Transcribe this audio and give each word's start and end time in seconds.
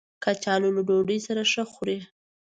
کچالو 0.23 0.69
له 0.75 0.81
ډوډۍ 0.87 1.19
سره 1.27 1.41
ښه 1.51 1.63
خوري 1.71 1.97